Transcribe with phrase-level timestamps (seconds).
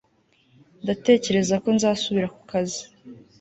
[0.83, 2.83] ndatekereza ko nzasubira ku kazi